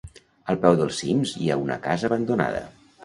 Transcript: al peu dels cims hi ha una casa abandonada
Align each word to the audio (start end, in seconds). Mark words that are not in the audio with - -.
al 0.53 0.57
peu 0.63 0.77
dels 0.79 0.97
cims 1.01 1.33
hi 1.43 1.51
ha 1.51 1.59
una 1.67 1.77
casa 1.85 2.09
abandonada 2.11 2.65